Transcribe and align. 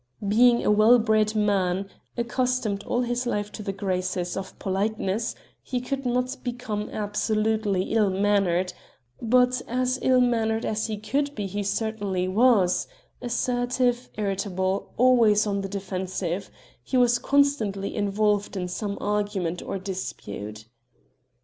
Being 0.27 0.65
a 0.65 0.71
well 0.71 0.97
bred 0.97 1.35
man, 1.35 1.87
accustomed 2.17 2.83
all 2.85 3.01
his 3.01 3.27
life 3.27 3.51
to 3.51 3.61
the 3.61 3.71
graces 3.71 4.35
of 4.35 4.57
politeness, 4.57 5.35
he 5.61 5.79
could 5.79 6.07
not 6.07 6.37
become 6.43 6.89
absolutely 6.89 7.93
ill 7.93 8.09
mannered 8.09 8.73
but 9.21 9.61
as 9.67 9.99
ill 10.01 10.19
mannered 10.19 10.65
as 10.65 10.87
he 10.87 10.97
could 10.97 11.35
be 11.35 11.45
he 11.45 11.61
certainly 11.61 12.27
was: 12.27 12.87
assertive, 13.21 14.09
irritable, 14.17 14.91
always 14.97 15.45
on 15.45 15.61
the 15.61 15.69
defensive, 15.69 16.49
he 16.81 16.97
was 16.97 17.19
constantly 17.19 17.95
involved 17.95 18.57
in 18.57 18.67
some 18.67 18.97
argument 18.99 19.61
or 19.61 19.77
dispute. 19.77 20.65